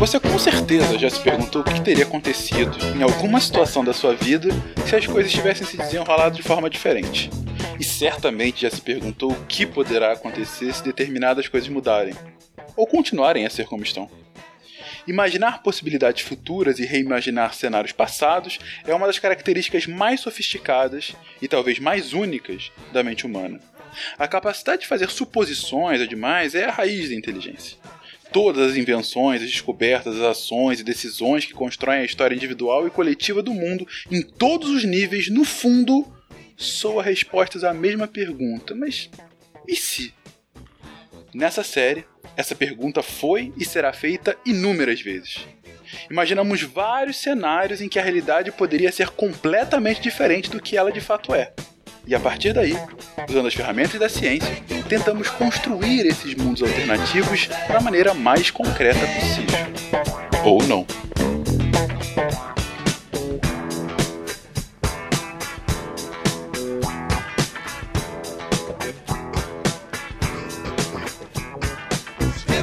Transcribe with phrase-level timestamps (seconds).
[0.00, 4.14] Você com certeza já se perguntou o que teria acontecido em alguma situação da sua
[4.14, 4.48] vida
[4.86, 7.30] se as coisas tivessem se desenrolado de forma diferente.
[7.78, 12.14] E certamente já se perguntou o que poderá acontecer se determinadas coisas mudarem,
[12.76, 14.10] ou continuarem a ser como estão.
[15.06, 21.78] Imaginar possibilidades futuras e reimaginar cenários passados é uma das características mais sofisticadas e talvez
[21.78, 23.60] mais únicas da mente humana.
[24.18, 27.76] A capacidade de fazer suposições demais é a raiz da inteligência
[28.32, 32.90] todas as invenções, as descobertas, as ações e decisões que constroem a história individual e
[32.90, 36.06] coletiva do mundo em todos os níveis, no fundo,
[36.56, 38.74] soa respostas à mesma pergunta.
[38.74, 39.10] Mas
[39.66, 40.14] e se?
[41.34, 42.04] Nessa série,
[42.36, 45.46] essa pergunta foi e será feita inúmeras vezes.
[46.10, 51.00] Imaginamos vários cenários em que a realidade poderia ser completamente diferente do que ela de
[51.00, 51.52] fato é.
[52.06, 52.74] E a partir daí,
[53.28, 54.56] usando as ferramentas da ciência,
[54.88, 59.58] tentamos construir esses mundos alternativos da maneira mais concreta possível.
[60.44, 60.86] Ou não.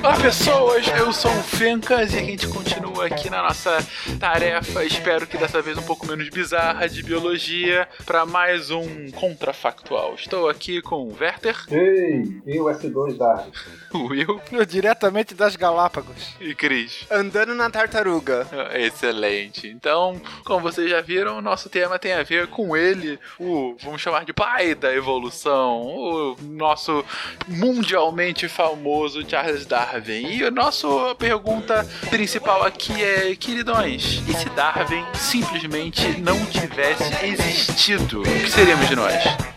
[0.07, 3.77] Olá pessoas, eu sou o Fencas e a gente continua aqui na nossa
[4.17, 10.15] tarefa, espero que dessa vez um pouco menos bizarra, de biologia, para mais um contrafactual.
[10.15, 11.57] Estou aqui com o Werther.
[11.69, 13.47] Ei, e o S2 da
[13.93, 14.41] Will.
[14.67, 16.35] Diretamente das Galápagos.
[16.39, 17.05] E Cris.
[17.11, 18.47] Andando na tartaruga.
[18.73, 19.67] Excelente.
[19.67, 24.01] Então, como vocês já viram, o nosso tema tem a ver com ele, o, vamos
[24.01, 27.03] chamar de pai da evolução, o nosso
[27.47, 29.87] mundialmente famoso Charles Darwin.
[29.87, 30.37] Darwin.
[30.37, 38.21] E a nossa pergunta principal aqui é, queridões, e se Darwin simplesmente não tivesse existido,
[38.21, 39.56] o que seríamos de nós?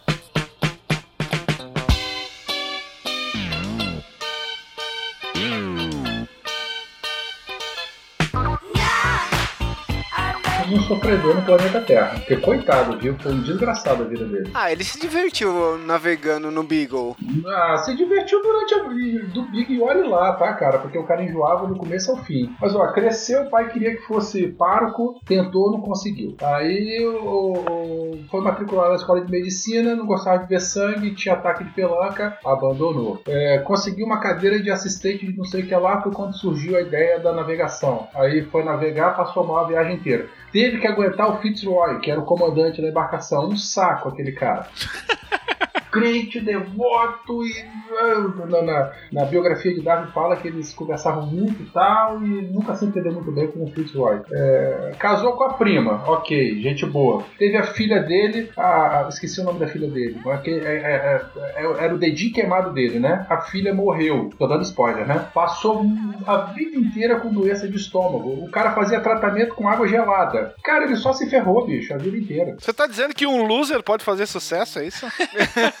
[10.73, 12.15] Um sofredor no planeta Terra.
[12.15, 13.15] Porque, coitado, viu?
[13.19, 14.51] Foi um desgraçado a vida dele.
[14.53, 17.15] Ah, ele se divertiu navegando no Beagle.
[17.45, 20.79] Ah, se divertiu durante a vida do Big e olhe lá, tá, cara?
[20.79, 22.53] Porque o cara enjoava do começo ao fim.
[22.59, 26.35] Mas, ó, cresceu, o pai queria que fosse pároco, tentou, não conseguiu.
[26.41, 31.35] Aí o, o, foi matriculado na escola de medicina, não gostava de ver sangue, tinha
[31.35, 33.21] ataque de pelanca, abandonou.
[33.27, 36.77] É, conseguiu uma cadeira de assistente de não sei o que lá, foi quando surgiu
[36.77, 38.07] a ideia da navegação.
[38.13, 40.27] Aí foi navegar, passou mal a viagem inteira.
[40.61, 43.49] Teve que aguentar o Fitzroy, que era o comandante da embarcação.
[43.49, 44.67] Um saco aquele cara.
[45.91, 47.51] crente, devoto e
[47.91, 52.41] ah, na, na, na, biografia de Darwin fala que eles conversavam muito e tal e
[52.43, 54.21] nunca se entendeu muito bem com o Fitzroy.
[54.31, 57.23] É, casou com a prima, ok, gente boa.
[57.37, 61.21] Teve a filha dele, a, esqueci o nome da filha dele, é, é,
[61.55, 63.25] é, era o dedinho queimado dele, né?
[63.29, 65.27] A filha morreu, tô dando spoiler, né?
[65.33, 65.85] Passou
[66.25, 68.43] a vida inteira com doença de estômago.
[68.43, 70.55] O cara fazia tratamento com água gelada.
[70.63, 72.55] Cara, ele só se ferrou, bicho, a vida inteira.
[72.57, 75.05] Você tá dizendo que um loser pode fazer sucesso, é isso?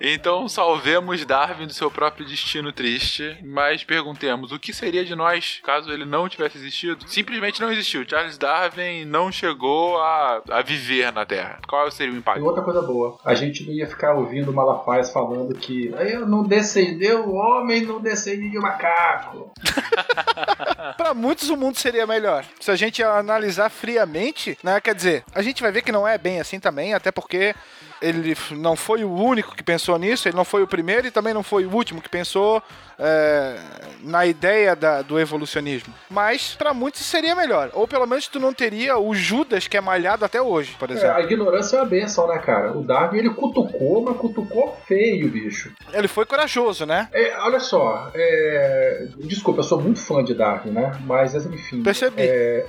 [0.00, 5.60] então salvemos Darwin do seu próprio destino triste, mas perguntemos o que seria de nós
[5.62, 7.08] caso ele não tivesse existido?
[7.08, 8.04] Simplesmente não existiu.
[8.08, 11.58] Charles Darwin não chegou a, a viver na Terra.
[11.66, 12.40] Qual seria o impacto?
[12.40, 16.42] E outra coisa boa, a gente não ia ficar ouvindo Malafaia falando que eu não
[16.42, 19.52] descendeu o homem, não descende de macaco.
[20.96, 22.44] Para muitos o mundo seria melhor.
[22.60, 26.16] Se a gente analisar friamente, né, quer dizer, a gente vai ver que não é
[26.18, 27.54] bem assim também, até porque
[28.00, 31.34] ele não foi o único que pensou nisso, ele não foi o primeiro e também
[31.34, 32.62] não foi o último que pensou
[32.96, 33.56] é,
[34.02, 35.92] na ideia da, do evolucionismo.
[36.08, 37.70] Mas para muitos seria melhor.
[37.72, 41.08] Ou pelo menos tu não teria o Judas que é malhado até hoje, por exemplo.
[41.08, 42.76] É, a ignorância é uma benção, né, cara?
[42.76, 45.72] O Darwin ele cutucou, mas cutucou feio, bicho.
[45.92, 47.08] Ele foi corajoso, né?
[47.12, 49.08] É, olha só, é...
[49.18, 50.92] desculpa, eu sou muito fã de Darwin, né?
[51.04, 51.82] Mas enfim.
[51.82, 52.22] Percebi.
[52.22, 52.64] É...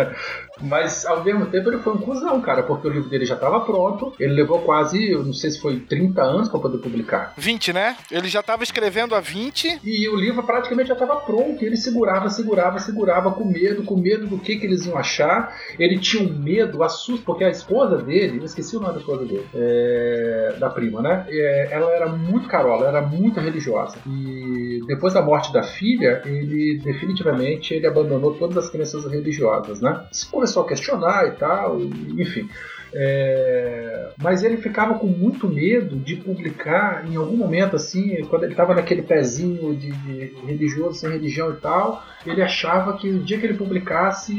[0.60, 3.60] mas ao mesmo tempo ele foi um cuzão, cara, porque o livro dele já estava
[3.60, 7.32] pronto, ele levou quase, eu não sei se foi 30 anos para poder publicar.
[7.36, 7.96] 20, né?
[8.10, 9.80] Ele já tava escrevendo há 20.
[9.82, 11.62] E o livro praticamente já estava pronto.
[11.62, 15.54] E ele segurava, segurava, segurava, com medo, com medo do que, que eles iam achar.
[15.78, 19.24] Ele tinha um medo, assusto, porque a esposa dele, eu esqueci o nome da esposa
[19.24, 21.26] dele, é, da prima, né?
[21.28, 23.96] É, ela era muito carola, ela era muito religiosa.
[24.06, 30.06] E depois da morte da filha, ele definitivamente ele abandonou todas as crenças religiosas, né?
[30.12, 32.48] Se começou a questionar e tal, enfim.
[32.98, 38.54] É, mas ele ficava com muito medo de publicar em algum momento assim, quando ele
[38.54, 43.38] estava naquele pezinho de, de, religioso sem religião e tal, ele achava que no dia
[43.38, 44.34] que ele publicasse,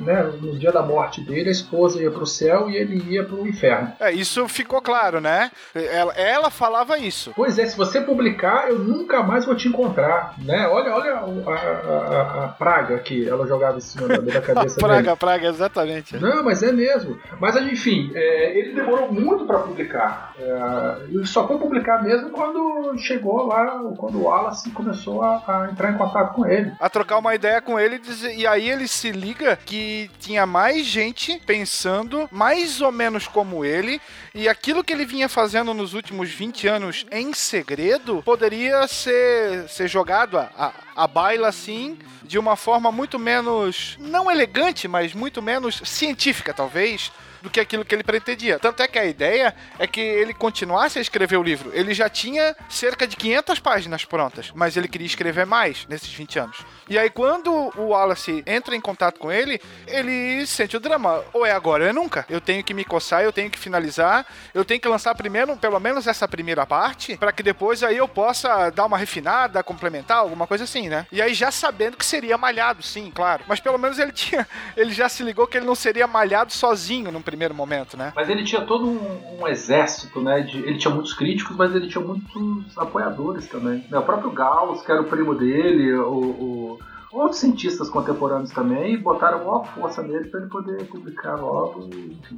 [0.00, 3.24] né, no dia da morte dele, a esposa ia para o céu e ele ia
[3.24, 3.92] para o inferno.
[3.98, 5.50] É, isso ficou claro, né?
[5.74, 7.32] Ela, ela falava isso.
[7.34, 10.68] Pois é, se você publicar, eu nunca mais vou te encontrar, né?
[10.68, 15.16] Olha, olha a, a, a praga que ela jogava em cima da, cabeça praga, dele.
[15.16, 16.16] praga, exatamente.
[16.18, 17.18] Não, mas é mesmo.
[17.40, 20.34] Mas enfim, é, ele demorou muito para publicar.
[20.38, 25.70] É, ele só foi publicar mesmo quando chegou lá, quando o Wallace começou a, a
[25.70, 26.72] entrar em contato com ele.
[26.80, 28.00] A trocar uma ideia com ele
[28.36, 34.00] e aí ele se liga que tinha mais gente pensando mais ou menos como ele
[34.34, 39.88] e aquilo que ele vinha fazendo nos últimos 20 anos em segredo poderia ser, ser
[39.88, 45.42] jogado a, a, a baila assim de uma forma muito menos, não elegante, mas muito
[45.42, 47.12] menos científica talvez,
[47.44, 48.58] do que aquilo que ele pretendia.
[48.58, 51.70] Tanto é que a ideia é que ele continuasse a escrever o livro.
[51.74, 56.38] Ele já tinha cerca de 500 páginas prontas, mas ele queria escrever mais nesses 20
[56.38, 56.64] anos.
[56.88, 61.22] E aí, quando o Wallace entra em contato com ele, ele sente o drama.
[61.34, 62.24] Ou é agora ou é nunca.
[62.30, 65.78] Eu tenho que me coçar, eu tenho que finalizar, eu tenho que lançar primeiro, pelo
[65.78, 70.46] menos essa primeira parte, para que depois aí eu possa dar uma refinada, complementar, alguma
[70.46, 71.06] coisa assim, né?
[71.10, 73.44] E aí já sabendo que seria malhado, sim, claro.
[73.46, 74.46] Mas pelo menos ele tinha,
[74.76, 78.12] ele já se ligou que ele não seria malhado sozinho num primeiro momento, né?
[78.14, 80.40] Mas ele tinha todo um, um exército, né?
[80.40, 83.84] De, ele tinha muitos críticos, mas ele tinha muitos apoiadores também.
[83.92, 86.78] O próprio Gauss, que era o primo dele, o, o
[87.14, 91.88] outros cientistas contemporâneos também botaram maior força nele para ele poder publicar logo.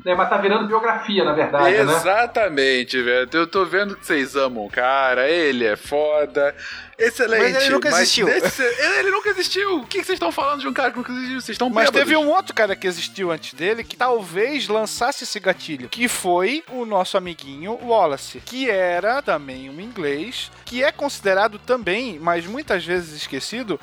[0.05, 2.01] É, mas tá virando biografia, na verdade, Exatamente, né?
[2.01, 3.29] Exatamente, velho.
[3.33, 6.55] Eu tô vendo que vocês amam o cara, ele é foda.
[6.99, 7.53] Excelente.
[7.53, 8.27] Mas ele nunca existiu.
[8.27, 8.63] Nesse...
[8.63, 9.81] ele nunca existiu.
[9.81, 11.41] O que vocês estão falando de um cara que nunca existiu?
[11.41, 15.39] Vocês estão Mas teve um outro cara que existiu antes dele que talvez lançasse esse
[15.39, 21.59] gatilho, que foi o nosso amiguinho Wallace, que era também um inglês, que é considerado
[21.59, 23.79] também, mas muitas vezes esquecido,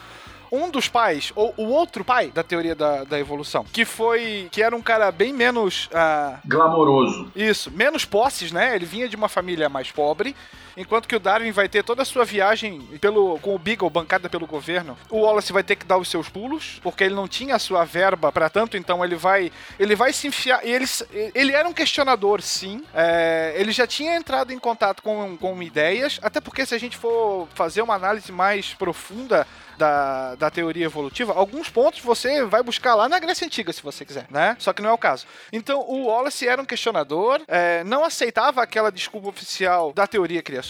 [0.54, 4.48] um dos pais, ou o outro pai da teoria da, da evolução, que foi.
[4.52, 5.88] que era um cara bem menos.
[5.88, 7.32] Uh, Glamouroso.
[7.36, 8.76] Isso, menos posses, né?
[8.76, 10.36] Ele vinha de uma família mais pobre.
[10.76, 14.30] Enquanto que o Darwin vai ter toda a sua viagem pelo, com o Beagle bancada
[14.30, 17.56] pelo governo, o Wallace vai ter que dar os seus pulos, porque ele não tinha
[17.56, 20.66] a sua verba para tanto, então ele vai ele vai se enfiar.
[20.66, 20.86] E ele,
[21.34, 22.84] ele era um questionador, sim.
[22.94, 26.98] É, ele já tinha entrado em contato com, com ideias, até porque se a gente
[26.98, 29.48] for fazer uma análise mais profunda
[29.78, 34.06] da, da teoria evolutiva, alguns pontos você vai buscar lá na Grécia Antiga, se você
[34.06, 34.56] quiser, né?
[34.60, 35.26] Só que não é o caso.
[35.52, 40.63] Então, o Wallace era um questionador, é, não aceitava aquela desculpa oficial da teoria criacionista,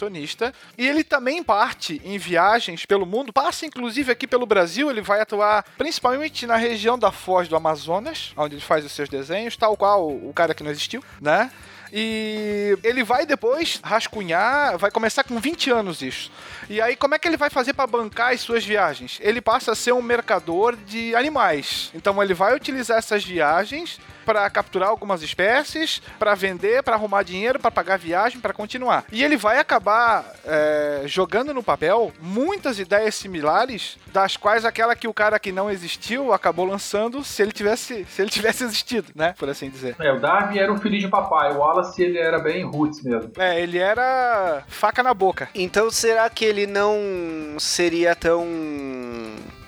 [0.78, 5.22] e ele também parte em viagens pelo mundo, passa inclusive aqui pelo Brasil, ele vai
[5.22, 9.78] atuar principalmente na região da Foz do Amazonas, onde ele faz os seus desenhos, tal
[9.78, 11.52] qual o cara que não existiu, né?
[11.96, 16.32] E ele vai depois rascunhar, vai começar com 20 anos isso.
[16.68, 19.20] E aí, como é que ele vai fazer para bancar as suas viagens?
[19.22, 21.92] Ele passa a ser um mercador de animais.
[21.94, 27.60] Então, ele vai utilizar essas viagens para capturar algumas espécies, para vender, para arrumar dinheiro,
[27.60, 29.06] para pagar viagem, para continuar.
[29.12, 35.08] E ele vai acabar é, jogando no papel muitas ideias similares, das quais aquela que
[35.08, 39.34] o cara que não existiu acabou lançando se ele tivesse, se ele tivesse existido, né?
[39.38, 39.96] Por assim dizer.
[40.00, 43.32] É, o Darwin era um filho de papai, o Wallace ele era bem roots mesmo.
[43.38, 45.50] É, ele era faca na boca.
[45.54, 48.46] Então será que ele não seria tão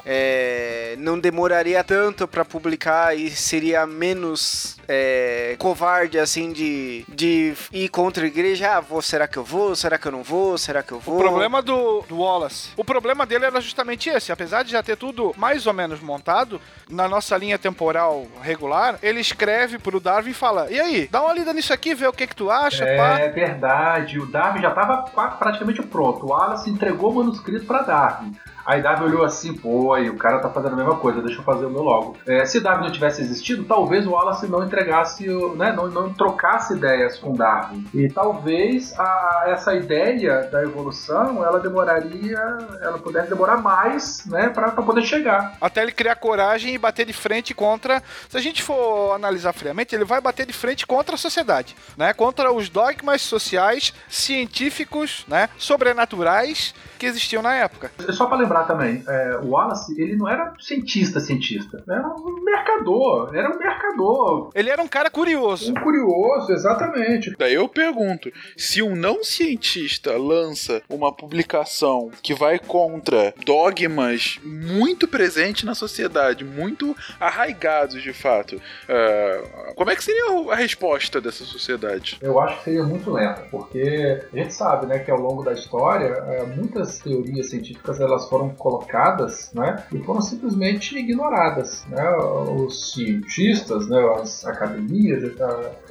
[0.06, 7.90] é, não demoraria tanto para publicar e seria menos é, covarde assim de, de ir
[7.90, 8.78] contra a igreja.
[8.78, 9.76] Ah, vou, será que eu vou?
[9.76, 10.58] Será que eu não vou?
[10.58, 11.16] Será que eu vou?
[11.16, 14.32] O problema do, do Wallace, o problema dele era justamente esse.
[14.32, 19.20] Apesar de já ter tudo mais ou menos montado na nossa linha temporal regular, ele
[19.20, 22.28] escreve pro Darwin e fala: E aí, dá uma lida nisso aqui, vê o que
[22.28, 22.86] que tu acha.
[22.86, 23.28] É pá.
[23.34, 24.20] verdade.
[24.20, 24.98] O Darwin já estava
[25.40, 26.26] praticamente pronto.
[26.26, 28.36] O Wallace entregou o manuscrito para Darwin.
[28.66, 31.44] Aí Darwin olhou assim, pô, e o cara tá fazendo a mesma coisa, deixa eu
[31.44, 32.18] fazer o meu logo.
[32.26, 36.74] É, se Darwin não tivesse existido, talvez o Wallace não entregasse, né, não, não trocasse
[36.74, 37.86] ideias com Darwin.
[37.94, 42.40] E talvez a- essa ideia da evolução, ela demoraria,
[42.82, 45.56] ela pudesse demorar mais, né, pra, pra poder chegar.
[45.62, 48.02] Até ele criar coragem e bater de frente contra.
[48.30, 52.14] Se a gente for analisar friamente, ele vai bater de frente contra a sociedade, né?
[52.14, 55.50] Contra os dogmas sociais, científicos, né?
[55.58, 57.92] Sobrenaturais que existiam na época.
[58.12, 61.84] Só pra lembrar também, é, o Wallace, ele não era cientista, cientista.
[61.88, 64.50] Era um mercador, era um mercador.
[64.56, 65.72] Ele era um cara curioso.
[65.72, 67.36] Um curioso, exatamente.
[67.38, 75.08] Daí eu pergunto: se um não cientista lança uma publicação que vai contra dogmas muito
[75.08, 81.44] presentes na sociedade, muito arraigados de fato, ah, como é que seria a resposta dessa
[81.44, 82.18] sociedade?
[82.22, 85.54] Eu acho que seria muito lenta, porque a gente sabe, né, que ao longo da
[85.54, 92.04] história, é, muitas teorias científicas elas foram colocadas, né, e foram simplesmente ignoradas, né?
[92.18, 95.24] Os cientistas, né, as academias,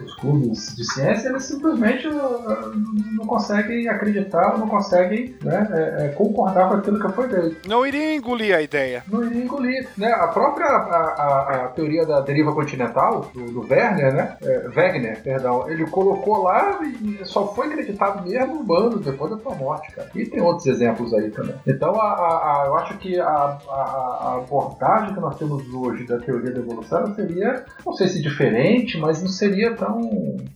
[0.03, 2.11] os clubes de ciência, eles simplesmente eh,
[3.17, 7.69] não conseguem acreditar, não conseguem, né, eh, eh, concordar com aquilo que foi dito.
[7.69, 9.03] Não iria engolir a ideia.
[9.09, 10.13] Não iria engolir, né?
[10.13, 14.37] A própria a, a- a teoria da deriva continental do, do Werner, né?
[14.43, 19.55] É, Wegener, perdão, ele colocou lá e só foi acreditado mesmo anos depois da sua
[19.55, 20.09] morte, cara.
[20.15, 21.55] E tem outros exemplos aí também.
[21.67, 26.05] Então, a, a- a- eu acho que a, a- a abordagem que nós temos hoje
[26.05, 30.01] da teoria da evolução seria, não sei se diferente, mas não seria tão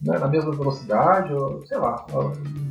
[0.02, 2.04] né, na mesma velocidade, ou, sei lá.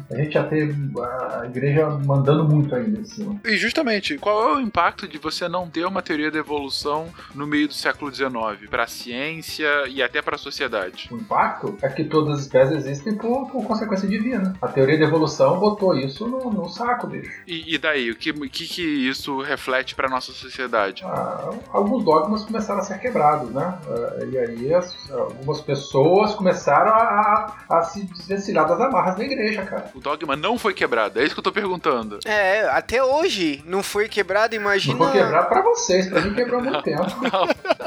[0.10, 3.36] A gente já ter a igreja mandando muito ainda em cima.
[3.46, 7.46] E justamente, qual é o impacto de você não ter uma teoria da evolução no
[7.46, 11.10] meio do século XIX para a ciência e até para a sociedade?
[11.12, 14.54] O impacto é que todas as espécies existem por, por consequência divina.
[14.62, 17.42] A teoria da evolução botou isso no, no saco, bicho.
[17.46, 21.04] E, e daí, o que, que, que isso reflete para nossa sociedade?
[21.06, 23.78] Ah, alguns dogmas começaram a ser quebrados, né?
[23.88, 29.24] Ah, e aí as- algumas pessoas começaram a, a- a se desvencilhar das amarras da
[29.24, 29.92] igreja, cara.
[29.96, 32.20] O dogma não foi quebrado, é isso que eu tô perguntando.
[32.26, 34.98] É, até hoje não foi quebrado, imagina.
[34.98, 37.04] Não foi quebrado pra vocês, pra mim quebrou muito tempo.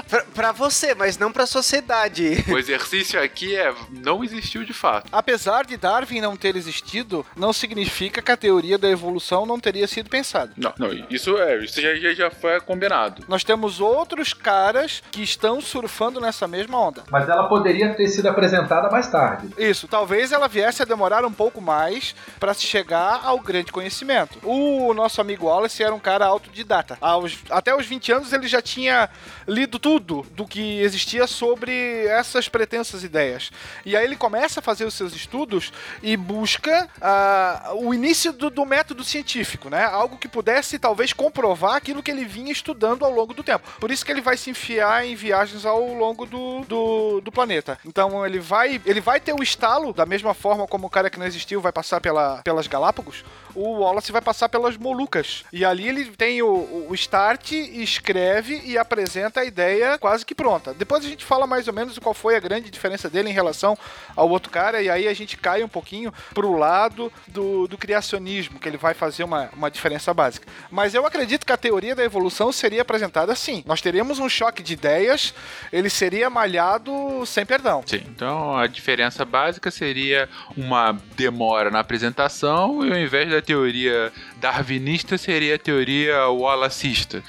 [0.09, 2.45] Pra, pra você, mas não pra sociedade.
[2.49, 5.09] O exercício aqui é não existiu de fato.
[5.13, 9.87] Apesar de Darwin não ter existido, não significa que a teoria da evolução não teria
[9.87, 10.53] sido pensada.
[10.57, 13.25] Não, não, isso é, isso já, já, já foi combinado.
[13.29, 17.05] Nós temos outros caras que estão surfando nessa mesma onda.
[17.11, 19.49] Mas ela poderia ter sido apresentada mais tarde.
[19.59, 24.39] Isso, talvez ela viesse a demorar um pouco mais para se chegar ao grande conhecimento.
[24.43, 26.97] O nosso amigo Wallace era um cara autodidata.
[27.01, 29.09] Aos, até os 20 anos ele já tinha
[29.47, 33.51] lido tudo do que existia sobre essas pretensas ideias.
[33.85, 38.51] E aí ele começa a fazer os seus estudos e busca ah, o início do,
[38.51, 39.85] do método científico, né?
[39.85, 43.69] Algo que pudesse talvez comprovar aquilo que ele vinha estudando ao longo do tempo.
[43.79, 47.79] Por isso que ele vai se enfiar em viagens ao longo do, do, do planeta.
[47.85, 51.19] Então ele vai, ele vai ter o estalo, da mesma forma como o cara que
[51.19, 55.45] não existiu vai passar pela, pelas Galápagos, o Wallace vai passar pelas Molucas.
[55.53, 60.73] E ali ele tem o, o start, escreve e apresenta a ideia quase que pronta.
[60.75, 63.77] Depois a gente fala mais ou menos qual foi a grande diferença dele em relação
[64.17, 68.59] ao outro cara, e aí a gente cai um pouquinho pro lado do, do criacionismo,
[68.59, 70.47] que ele vai fazer uma, uma diferença básica.
[70.71, 73.63] Mas eu acredito que a teoria da evolução seria apresentada assim.
[73.67, 75.35] Nós teríamos um choque de ideias,
[75.73, 77.83] ele seria malhado sem perdão.
[77.87, 84.13] Sim, então a diferença básica seria uma demora na apresentação e ao invés da teoria
[84.37, 87.23] darwinista seria a teoria wallacista.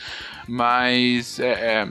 [0.47, 1.87] Mas é, é,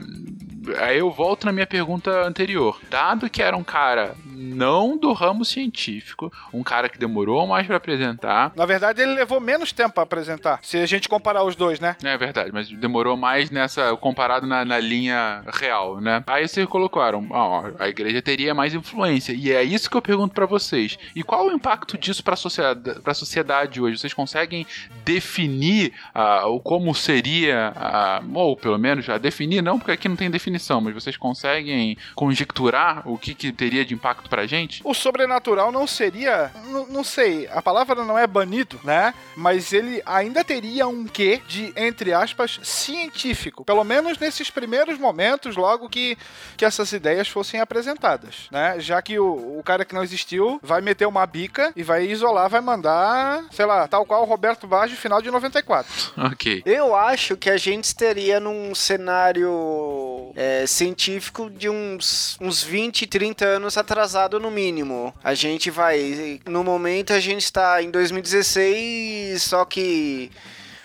[0.83, 2.79] aí eu volto na minha pergunta anterior.
[2.89, 7.77] Dado que era um cara não do ramo científico, um cara que demorou mais para
[7.77, 8.51] apresentar.
[8.55, 11.95] Na verdade, ele levou menos tempo para apresentar, se a gente comparar os dois, né?
[12.03, 13.95] É verdade, mas demorou mais nessa.
[13.97, 16.23] comparado na, na linha real, né?
[16.27, 19.33] Aí vocês colocaram, ó, a igreja teria mais influência.
[19.33, 20.97] E é isso que eu pergunto pra vocês.
[21.15, 23.97] E qual o impacto disso pra sociedade, pra sociedade hoje?
[23.97, 24.65] Vocês conseguem
[25.05, 25.93] definir
[26.45, 30.81] o como seria, ah, ou pelo menos já definir, não, porque aqui não tem definição,
[30.81, 34.81] mas vocês conseguem conjecturar o que, que teria de impacto pra gente?
[34.85, 36.49] O sobrenatural não seria,
[36.89, 39.13] não sei, a palavra não é banido, né?
[39.35, 43.65] Mas ele ainda teria um quê de, entre aspas, científico.
[43.65, 46.17] Pelo menos nesses primeiros momentos, logo que,
[46.55, 48.79] que essas ideias fossem apresentadas, né?
[48.79, 52.49] Já que o, o cara que não existiu vai meter uma bica e vai isolar,
[52.49, 55.91] vai mandar, sei lá, tal qual o Roberto Baggio, final de 94.
[56.31, 56.61] Ok.
[56.65, 63.43] Eu acho que a gente estaria num cenário é, científico de uns, uns 20, 30
[63.43, 65.13] anos atrasado no mínimo.
[65.23, 66.39] A gente vai.
[66.45, 70.31] No momento a gente está em 2016, só que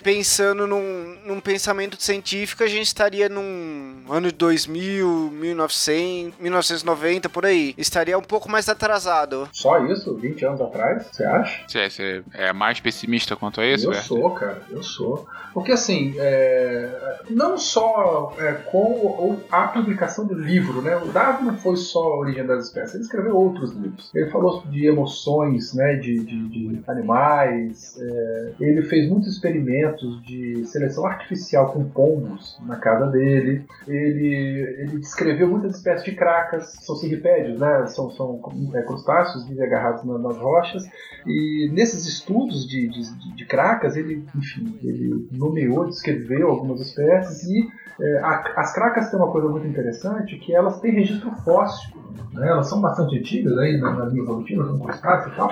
[0.03, 7.45] pensando num, num pensamento científico, a gente estaria num ano de 2000, 1900, 1990, por
[7.45, 7.73] aí.
[7.77, 9.49] Estaria um pouco mais atrasado.
[9.51, 10.15] Só isso?
[10.15, 11.07] 20 anos atrás?
[11.11, 11.63] Você acha?
[11.67, 14.07] Você, você é mais pessimista quanto a isso, eu Werther?
[14.07, 15.25] sou, cara, eu sou.
[15.53, 20.95] Porque assim, é, não só é, com a publicação do livro, né?
[20.97, 24.11] O Darwin não foi só a origem das espécies, ele escreveu outros livros.
[24.13, 25.95] Ele falou de emoções, né?
[25.95, 27.97] De, de- de animais.
[27.99, 33.65] é, ele fez muitos experimentos de seleção artificial com pombos na casa dele.
[33.87, 34.35] Ele,
[34.79, 37.85] ele descreveu muitas espécies de cracas, são cirripédios, né?
[37.87, 38.39] São, são
[38.73, 40.83] é, crustáceos agarrados na- nas rochas.
[41.25, 47.43] E nesses estudos de, de, de- de cracas, ele, enfim, ele nomeou, descreveu algumas espécies
[47.43, 47.67] e
[47.99, 51.95] é, a- as cracas têm uma coisa muito interessante que elas têm registro fóssil.
[52.33, 52.47] Né?
[52.49, 55.49] Elas são bastante antigas aí na, na linha evolutiva, são crustáceas e tal,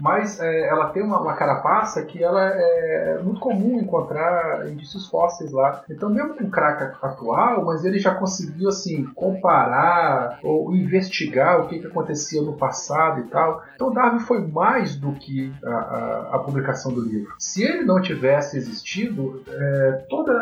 [0.00, 5.50] mas é, ela tem uma, uma carapaça que ela é muito comum encontrar indícios fósseis
[5.52, 5.82] lá.
[5.90, 11.78] Então, mesmo com craca atual, mas ele já conseguiu assim comparar ou investigar o que,
[11.80, 13.62] que acontecia no passado e tal.
[13.74, 17.32] Então, Darwin foi mais do que a, a- a publicação do livro.
[17.38, 20.32] Se ele não tivesse existido, é, toda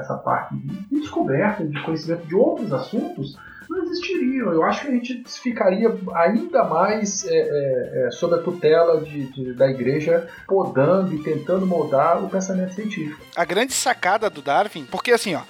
[0.00, 0.54] essa parte
[0.88, 3.36] de descoberta, de conhecimento de outros assuntos
[3.68, 4.52] não existiriam.
[4.52, 9.26] Eu acho que a gente ficaria ainda mais é, é, é, sob a tutela de-
[9.32, 13.20] de- da igreja, podando e tentando moldar o pensamento científico.
[13.36, 15.42] A grande sacada do Darwin, porque assim, ó.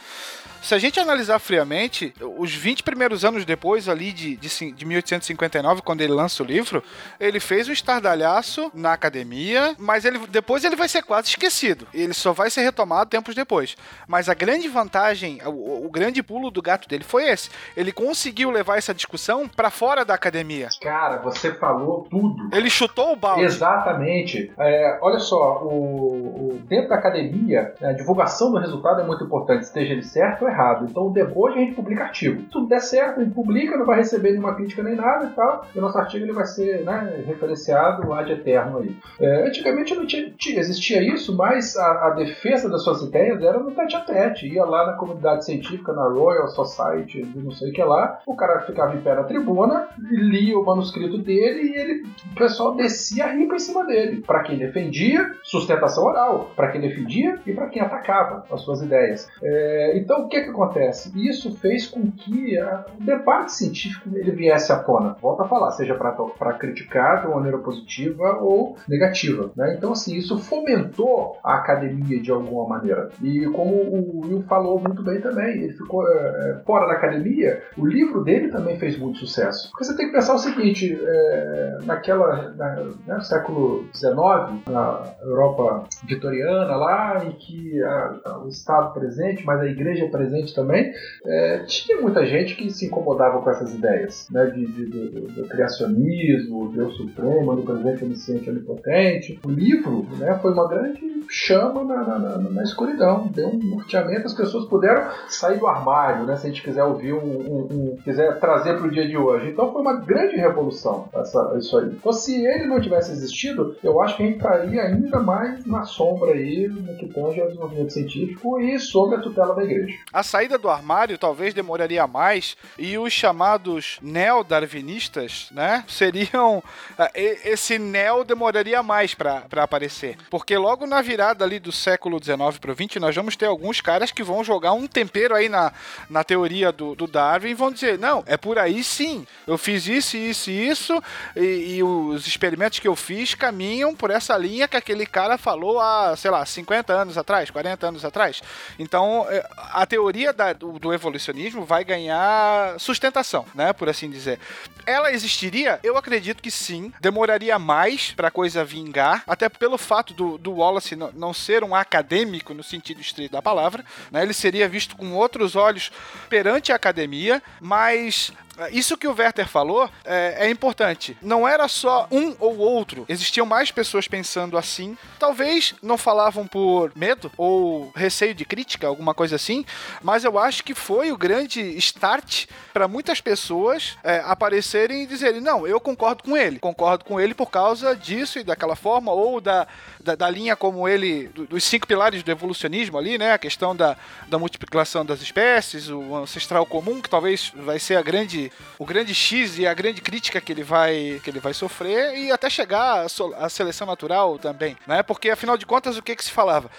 [0.63, 5.83] Se a gente analisar friamente, os 20 primeiros anos depois, ali de, de, de 1859,
[5.83, 6.83] quando ele lança o livro,
[7.19, 11.89] ele fez um estardalhaço na academia, mas ele, depois ele vai ser quase esquecido.
[11.95, 13.77] Ele só vai ser retomado tempos depois.
[14.07, 17.49] Mas a grande vantagem, o, o grande pulo do gato dele foi esse.
[17.77, 20.69] Ele conseguiu levar essa discussão pra fora da academia.
[20.81, 22.51] Cara, você falou tudo.
[22.55, 23.45] Ele chutou o balde.
[23.45, 24.53] Exatamente.
[24.59, 29.63] É, olha só, o, o- dentro da academia, a divulgação do resultado é muito importante,
[29.63, 30.87] esteja ele certo ou errado.
[30.89, 32.41] Então, depois a gente publica artigo.
[32.43, 35.31] Se tudo der certo, a gente publica, não vai receber nenhuma crítica nem nada e
[35.31, 35.67] tal.
[35.75, 38.97] E o nosso artigo ele vai ser né, referenciado ad eterno aí.
[39.21, 43.71] É, antigamente não tinha, existia isso, mas a, a defesa das suas ideias era no
[43.71, 44.47] tete a tete.
[44.47, 48.61] Ia lá na comunidade científica, na Royal Society, não sei o que lá, o cara
[48.61, 52.03] ficava em pé na tribuna, lia o manuscrito dele e ele,
[52.33, 54.23] o pessoal descia rico em cima dele.
[54.27, 56.51] Para quem defendia, sustentação oral.
[56.57, 59.29] Para quem defendia e para quem atacava as suas ideias.
[59.43, 61.13] É, então o que, que acontece?
[61.17, 65.17] Isso fez com que a- o debate científico ele viesse à tona.
[65.21, 69.51] Volto a falar, seja para criticar de uma maneira positiva ou negativa.
[69.57, 69.75] né?
[69.77, 73.11] Então, assim, isso fomentou a academia de alguma maneira.
[73.23, 77.87] E como o Will falou muito bem também, ele ficou é, fora da academia, o
[77.87, 79.71] livro dele também fez muito sucesso.
[79.71, 82.51] Porque você tem que pensar o seguinte: é, naquela.
[82.57, 82.75] Na,
[83.07, 89.61] né, século XIX, na Europa vitoriana, lá em que a- a- o Estado presente, mas
[89.61, 90.93] a igreja presente também,
[91.27, 95.45] é, tinha muita gente que se incomodava com essas ideias, né, de, de- do, do
[95.49, 99.39] criacionismo, Deus Supremo, do presente onisciente onipotente.
[99.45, 104.27] O livro né, foi uma grande chama na, na- na- na escuridão, deu um norteamento,
[104.27, 107.97] as pessoas puderam sair do armário, né, se a gente quiser ouvir um, um- um-
[108.03, 109.49] quiser trazer para o dia de hoje.
[109.51, 111.87] Então foi uma grande revolução essa- isso aí.
[111.87, 115.85] Então se ele não tivesse existido, eu acho que a gente estaria ainda mais na
[115.85, 119.95] sombra aí no que tange ao desenvolvimento científico e sob a tutela da igreja.
[120.21, 126.63] A saída do armário talvez demoraria mais e os chamados neo-darwinistas, né, seriam
[126.99, 132.21] ah, e- esse neo demoraria mais pra aparecer, porque logo na virada ali do século
[132.21, 135.73] 19 pro 20 nós vamos ter alguns caras que vão jogar um tempero aí na,
[136.11, 139.87] na teoria do, do Darwin e vão dizer não é por aí sim, eu fiz
[139.87, 141.03] isso, isso e isso
[141.35, 145.81] e, e os experimentos que eu fiz caminham por essa linha que aquele cara falou
[145.81, 148.43] há sei lá 50 anos atrás, 40 anos atrás.
[148.79, 153.73] Então, é, a teoria da- do, do evolucionismo vai ganhar sustentação, né?
[153.73, 154.39] Por assim dizer.
[154.87, 155.79] Ela existiria?
[155.83, 156.93] Eu acredito que sim.
[157.01, 161.75] Demoraria mais pra coisa vingar, até pelo fato do, do Wallace não, não ser um
[161.75, 164.23] acadêmico no sentido estrito da palavra, né?
[164.23, 165.91] Ele seria visto com outros olhos
[166.29, 168.33] perante a academia, mas
[168.71, 171.17] isso que o Werther falou é, é importante.
[171.23, 173.05] Não era só um ou outro.
[173.09, 174.97] Existiam mais pessoas pensando assim.
[175.19, 179.65] Talvez não falavam por medo ou receio de crítica, alguma coisa assim.
[180.03, 185.41] Mas eu acho que foi o grande start para muitas pessoas é, aparecerem e dizerem:
[185.41, 186.59] não, eu concordo com ele.
[186.59, 189.67] Concordo com ele por causa disso e daquela forma, ou da,
[190.01, 193.33] da, da linha como ele, do- dos cinco pilares do evolucionismo ali, né?
[193.33, 193.97] A questão da,
[194.29, 199.15] da multiplicação das espécies, o ancestral comum, que talvez vai ser a grande, o grande
[199.15, 203.07] X e a grande crítica que ele vai, que ele vai sofrer, e até chegar
[203.37, 205.03] à seleção natural também, né?
[205.03, 206.71] Porque afinal de contas, o que que se falava?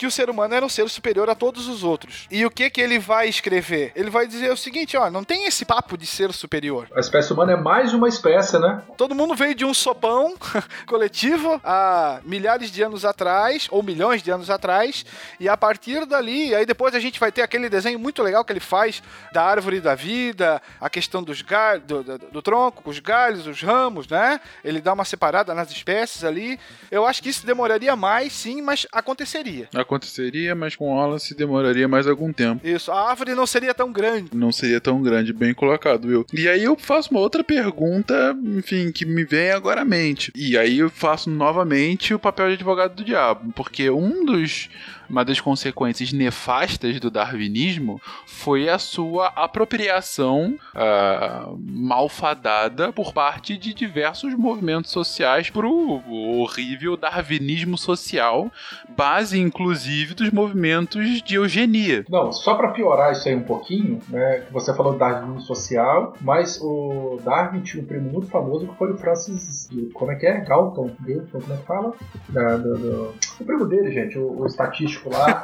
[0.00, 2.26] Que o ser humano era um ser superior a todos os outros.
[2.30, 3.92] E o que que ele vai escrever?
[3.94, 6.88] Ele vai dizer o seguinte, ó, não tem esse papo de ser superior.
[6.96, 8.82] A espécie humana é mais uma espécie, né?
[8.96, 10.34] Todo mundo veio de um sopão
[10.88, 15.04] coletivo há milhares de anos atrás, ou milhões de anos atrás,
[15.38, 18.54] e a partir dali, aí depois a gente vai ter aquele desenho muito legal que
[18.54, 19.02] ele faz
[19.34, 23.60] da árvore da vida, a questão dos galhos, do, do, do tronco, os galhos, os
[23.60, 24.40] ramos, né?
[24.64, 26.58] Ele dá uma separada nas espécies ali.
[26.90, 29.68] Eu acho que isso demoraria mais, sim, mas aconteceria.
[29.74, 29.89] Aconteceria,
[30.54, 32.66] mas com Wallace demoraria mais algum tempo.
[32.66, 34.30] Isso, a árvore não seria tão grande.
[34.34, 36.26] Não seria tão grande, bem colocado, Will.
[36.32, 40.32] E aí eu faço uma outra pergunta, enfim, que me vem agora à mente.
[40.34, 44.68] E aí eu faço novamente o papel de advogado do diabo, porque um dos
[45.10, 53.74] uma das consequências nefastas do darwinismo foi a sua apropriação uh, malfadada por parte de
[53.74, 58.50] diversos movimentos sociais para o horrível darwinismo social,
[58.88, 62.04] base inclusive dos movimentos de eugenia.
[62.08, 67.18] Não, só para piorar isso aí um pouquinho, né, você falou darwinismo social, mas o
[67.24, 70.40] Darwin tinha um primo muito famoso que foi o Francis, como é que é?
[70.40, 71.92] Galton, Galton como é que fala?
[72.28, 75.42] Da, do, do, o primo dele, gente, o, o estatístico lá.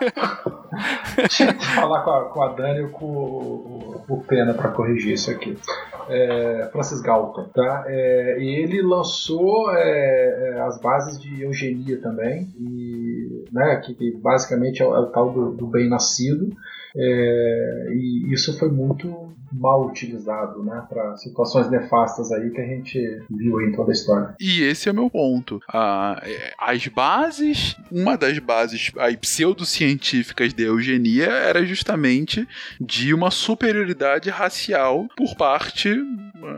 [1.28, 4.70] Tinha que falar com a, com a Dani ou com o, o, o Pena para
[4.70, 5.56] corrigir isso aqui.
[6.08, 7.84] É, Francis Galton, tá?
[7.86, 14.12] É, e ele lançou é, é, as bases de eugenia também, e, né, que, que
[14.12, 16.50] basicamente é o, é o tal do, do bem-nascido.
[16.96, 22.98] É, e isso foi muito mal utilizado, né, para situações nefastas aí que a gente
[23.30, 24.34] viu em toda a história.
[24.40, 25.60] E esse é o meu ponto.
[25.68, 26.20] Ah,
[26.58, 32.46] as bases, uma das bases aí, pseudocientíficas da eugenia era justamente
[32.80, 35.96] de uma superioridade racial por parte,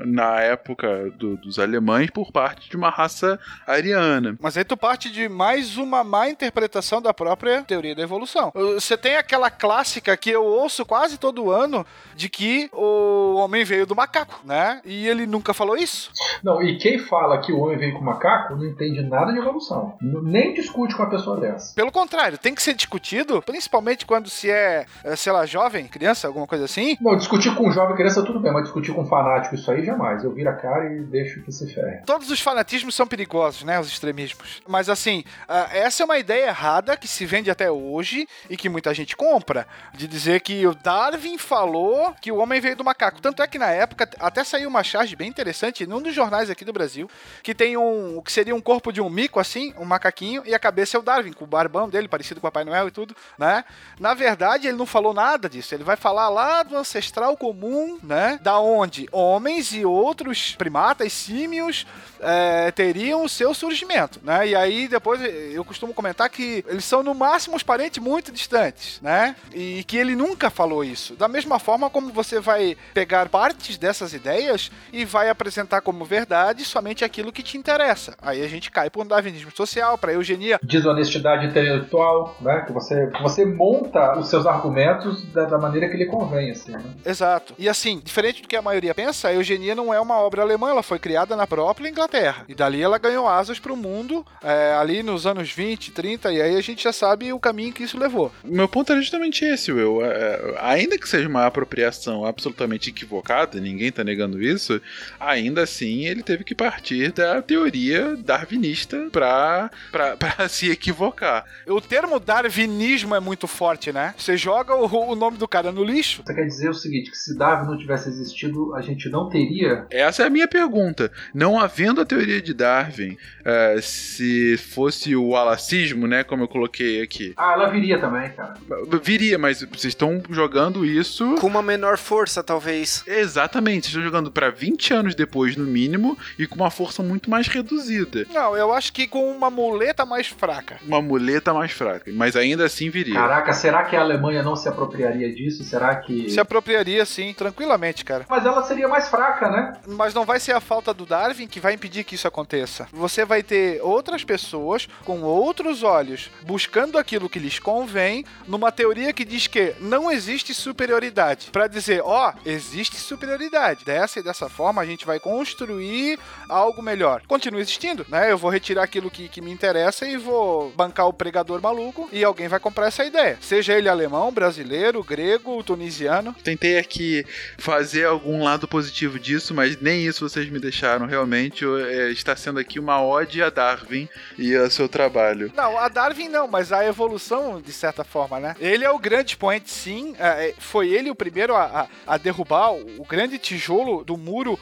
[0.05, 4.37] na época do, dos alemães, por parte de uma raça ariana.
[4.41, 8.53] Mas aí tu parte de mais uma má interpretação da própria teoria da evolução.
[8.55, 13.87] Você tem aquela clássica que eu ouço quase todo ano de que o homem veio
[13.87, 14.81] do macaco, né?
[14.85, 16.11] E ele nunca falou isso.
[16.43, 19.39] Não, e quem fala que o homem veio com o macaco não entende nada de
[19.39, 19.97] evolução.
[20.01, 21.75] Nem discute com uma pessoa dessa.
[21.75, 24.87] Pelo contrário, tem que ser discutido, principalmente quando se é,
[25.17, 26.97] sei lá, jovem, criança, alguma coisa assim.
[27.01, 30.25] Não, discutir com jovem criança tudo bem, mas discutir com fanático isso aí jamais.
[30.25, 32.03] Eu viro a cara e deixo que se ferre.
[32.05, 33.79] Todos os fanatismos são perigosos, né?
[33.79, 34.63] Os extremismos.
[34.67, 35.25] Mas assim,
[35.71, 39.67] essa é uma ideia errada que se vende até hoje e que muita gente compra.
[39.95, 43.23] De dizer que o Darwin falou que o homem veio do macaco.
[43.23, 46.65] Tanto é que na época até saiu uma charge bem interessante num dos jornais aqui
[46.65, 47.09] do Brasil,
[47.43, 50.55] que tem um o que seria um corpo de um mico assim, um macaquinho e
[50.55, 52.91] a cabeça é o Darwin, com o barbão dele parecido com o Papai Noel e
[52.91, 53.65] tudo, né?
[54.01, 55.75] Na verdade, ele não falou nada disso.
[55.75, 58.41] Ele vai falar lá do ancestral comum, né?
[58.43, 61.87] Da onde homens e outros primatas, símios,
[62.21, 64.49] é, teriam o seu surgimento, né?
[64.49, 65.21] E aí depois
[65.53, 69.37] eu costumo comentar que eles são no máximo os parentes muito distantes, né?
[69.53, 71.15] E que ele nunca falou isso.
[71.15, 76.65] Da mesma forma como você vai pegar partes dessas ideias e vai apresentar como verdade
[76.65, 78.17] somente aquilo que te interessa.
[78.21, 80.59] Aí a gente cai para um darwinismo social, para eugenia.
[80.63, 82.65] Desonestidade intelectual, né?
[82.67, 86.83] Que você, você monta os seus argumentos da, da maneira que lhe convém, assim, né?
[87.05, 87.55] Exato.
[87.59, 90.71] E assim, diferente do que a maioria pensa, a eugenia não é uma obra alemã,
[90.71, 92.45] ela foi criada na própria Inglaterra.
[92.49, 96.43] E dali ela ganhou asas para o mundo, é, ali nos anos 20, 30, e
[96.43, 98.33] aí a gente já sabe o caminho que isso levou.
[98.45, 99.88] Meu ponto é justamente esse, Will.
[100.03, 104.81] É, ainda que seja uma apropriação absolutamente equivocada, ninguém tá negando isso,
[105.19, 111.45] ainda assim ele teve que partir da teoria darwinista pra, pra, pra se equivocar.
[111.67, 114.15] O termo darwinismo é muito forte, né?
[114.17, 116.23] Você joga o, o nome do cara no lixo.
[116.25, 119.87] Você quer dizer o seguinte, que se Darwin não tivesse existido, a gente não teria...
[119.91, 121.11] Essa é a minha pergunta.
[121.35, 127.03] Não havendo a teoria de Darwin, uh, se fosse o alacismo, né, como eu coloquei
[127.03, 127.33] aqui...
[127.37, 128.55] Ah, ela viria também, cara.
[129.03, 131.35] Viria, mas vocês estão jogando isso...
[131.37, 133.03] Com uma menor força, talvez.
[133.07, 137.31] Exatamente, vocês estão jogando para 20 anos depois, no mínimo, e com uma força muito
[137.31, 138.27] mais reduzida.
[138.33, 140.79] Não, eu acho que com uma muleta mais fraca.
[140.87, 143.15] Uma muleta mais fraca, mas ainda assim viria.
[143.15, 145.65] Caraca, será que a Alemanha não se apropriaria disso?
[145.65, 146.31] Será que...
[146.31, 148.27] Se apropriaria, sim, tranquilamente, cara.
[148.29, 149.77] Mas ela seria mais fraca, né?
[149.87, 152.89] Mas não vai ser a falta do Darwin que vai impedir que isso aconteça.
[152.93, 159.13] Você vai ter outras pessoas com outros olhos buscando aquilo que lhes convém numa teoria
[159.13, 161.51] que diz que não existe superioridade.
[161.51, 163.85] Para dizer, ó, oh, existe superioridade.
[163.85, 167.23] Dessa e dessa forma a gente vai construir algo melhor.
[167.27, 168.31] Continua existindo, né?
[168.31, 172.25] Eu vou retirar aquilo que, que me interessa e vou bancar o pregador maluco e
[172.25, 173.39] alguém vai comprar essa ideia.
[173.41, 176.35] Seja ele alemão, brasileiro, grego, tunisiano.
[176.45, 177.25] Tentei aqui
[177.59, 181.65] fazer algum lado positivo disso, mas nem isso vocês me deixaram realmente.
[181.65, 185.53] É, está sendo aqui uma ode a Darwin e ao seu trabalho.
[185.55, 188.57] Não, a Darwin não, mas a evolução, de certa forma, né?
[188.61, 190.15] Ele é o grande expoente, sim.
[190.19, 194.59] É, foi ele o primeiro a, a, a derrubar o, o grande tijolo do muro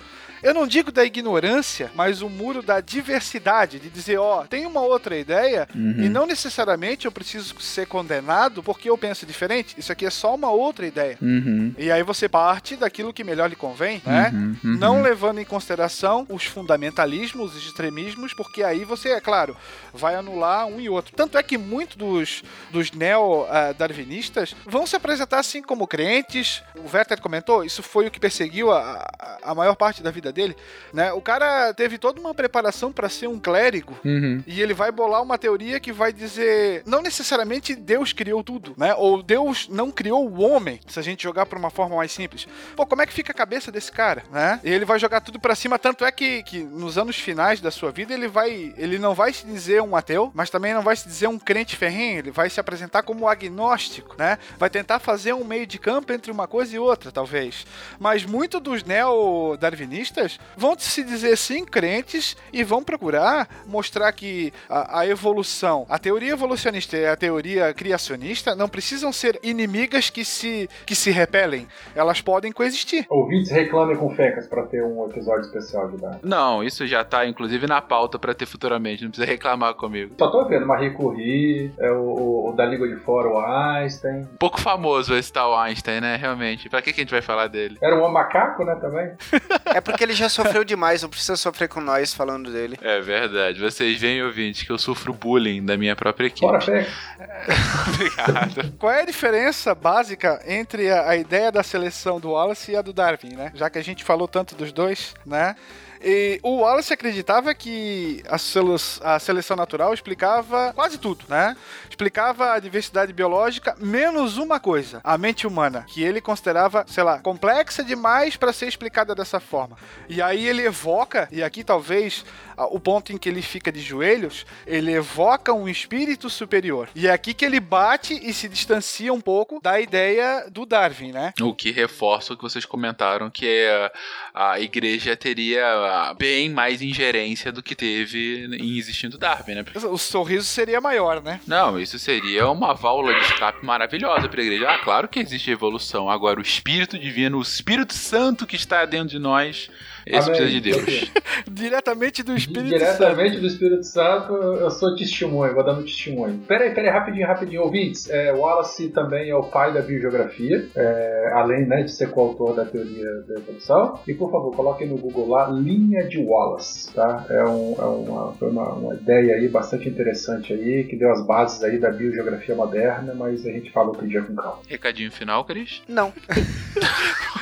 [0.46, 4.80] eu não digo da ignorância, mas o muro da diversidade, de dizer, ó, tem uma
[4.80, 6.04] outra ideia Uhum.
[6.04, 9.74] e não necessariamente eu preciso ser condenado porque eu penso diferente.
[9.76, 11.18] Isso aqui é só uma outra ideia.
[11.20, 11.74] Uhum.
[11.76, 14.30] E aí você parte daquilo que melhor lhe convém, né?
[14.32, 14.78] Uhum, uhum.
[14.78, 19.56] Não levando em consideração os fundamentalismos, os extremismos, porque aí você, é claro,
[19.92, 21.12] vai anular um e outro.
[21.16, 26.62] Tanto é que muitos dos, dos neo-darwinistas vão se apresentar assim como crentes.
[26.76, 30.32] O Werther comentou, isso foi o que perseguiu a, a, a maior parte da vida
[30.37, 30.57] dele,
[30.92, 31.12] né?
[31.12, 34.42] O cara teve toda uma preparação para ser um clérigo Uhum.
[34.46, 38.94] e ele vai bolar uma teoria que vai dizer não necessariamente Deus criou tudo, né?
[38.94, 42.46] Ou Deus não criou o homem, se a gente jogar por uma forma mais simples.
[42.77, 44.61] Pô, como é que fica a cabeça desse cara, né?
[44.62, 47.70] E ele vai jogar tudo pra cima, tanto é que, que nos anos finais da
[47.70, 50.94] sua vida ele vai ele não vai se dizer um ateu, mas também não vai
[50.94, 54.38] se dizer um crente ferrenho, ele vai se apresentar como agnóstico, né?
[54.59, 57.66] Vai tentar fazer um meio de campo entre uma coisa e outra, talvez.
[57.99, 60.25] Mas muito dos neo-darwinistas
[60.56, 66.32] vão se dizer sim crentes e vão procurar mostrar que a, a evolução, a teoria
[66.32, 71.66] evolucionista e a teoria criacionista não precisam ser inimigas que se, que se repelem.
[71.94, 73.06] Elas podem coexistir.
[73.08, 76.18] Ouvintes reclamem com fecas pra ter um episódio especial de Darwin.
[76.22, 80.14] Não, isso já tá inclusive na pauta pra ter futuramente, não precisa reclamar comigo.
[80.18, 84.26] Só tô vendo Marie Curie, é o, o, o da Língua de Fora, o Einstein.
[84.38, 86.16] Pouco famoso esse tal Einstein, né?
[86.16, 86.68] Realmente.
[86.68, 87.78] Pra que, que a gente vai falar dele?
[87.82, 89.12] Era um homem macaco, né, também?
[89.66, 92.78] É porque ele já sofreu demais, não precisa sofrer com nós falando dele.
[92.80, 93.60] É verdade.
[93.60, 96.64] Vocês veem, ouvintes, que eu sofro bullying da minha própria equipe.
[96.64, 96.92] Fecas.
[97.88, 98.72] Obrigado.
[98.78, 102.82] Qual é a diferença básica entre a, a ideia da seleção do Wallace e a
[102.82, 103.52] do Darwin, né?
[103.54, 105.56] Já que a gente falou tanto dos dois, né?
[106.00, 111.56] E o Wallace acreditava que a seleção natural explicava quase tudo, né?
[111.96, 117.20] Explicava a diversidade biológica, menos uma coisa, a mente humana, que ele considerava, sei lá,
[117.20, 119.78] complexa demais para ser explicada dessa forma.
[120.06, 122.22] E aí ele evoca, e aqui talvez
[122.70, 126.88] o ponto em que ele fica de joelhos, ele evoca um espírito superior.
[126.94, 131.12] E é aqui que ele bate e se distancia um pouco da ideia do Darwin,
[131.12, 131.32] né?
[131.40, 133.92] O que reforça o que vocês comentaram, que é
[134.35, 139.64] a igreja teria bem mais ingerência do que teve em existindo Darwin, né?
[139.90, 141.40] O sorriso seria maior, né?
[141.46, 144.68] Não, isso seria uma válvula de escape maravilhosa para a igreja.
[144.68, 146.11] Ah, claro que existe evolução.
[146.11, 149.70] Agora, o Espírito Divino, o Espírito Santo que está dentro de nós,
[150.06, 150.40] esse Amém.
[150.40, 151.10] precisa de Deus.
[151.50, 152.78] Diretamente do Espírito Santo.
[152.78, 156.38] Diretamente do Espírito Santo, eu sou testemunho, vou dando testemunho.
[156.46, 157.62] Peraí, peraí, rapidinho, rapidinho.
[157.62, 162.54] Ouvintes, é, Wallace também é o pai da biogeografia, é, além né, de ser coautor
[162.54, 163.98] da teoria da evolução.
[164.06, 167.26] E por favor, coloquem no Google lá, linha de Wallace, tá?
[167.28, 171.26] É, um- é uma, foi uma, uma ideia aí bastante interessante aí, que deu as
[171.26, 174.60] bases aí da biogeografia moderna, mas a gente fala outro dia com calma.
[174.68, 175.82] Recadinho final, Cris?
[175.88, 176.12] Não.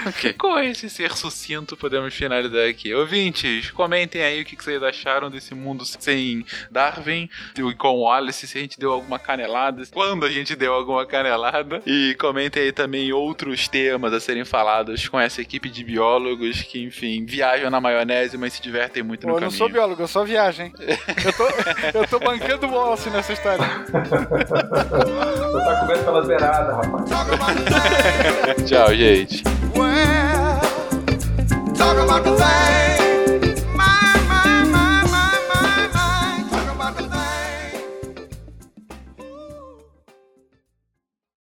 [0.06, 0.32] Ok.
[0.38, 2.94] Com esse ser sucinto, podemos finalizar aqui.
[2.94, 8.58] Ouvintes, comentem aí o que vocês acharam desse mundo sem Darwin e com Wallace, se
[8.58, 11.82] a gente deu alguma canelada, quando a gente deu alguma canelada.
[11.86, 16.82] E comentem aí também outros temas a serem falados com essa equipe de biólogos que,
[16.82, 19.58] enfim, viajam na maionese, mas se divertem muito no Pô, eu não caminho.
[19.58, 20.72] sou biólogo, eu sou viagem.
[20.78, 21.48] Eu tô,
[21.98, 23.64] eu tô bancando o Wallace nessa história.
[23.84, 27.04] Você tá comendo pelas beiradas, rapaz.
[28.68, 29.23] Tchau, gente.
[29.26, 29.44] stage.
[29.74, 30.60] Well,
[31.74, 33.03] talk about the thing.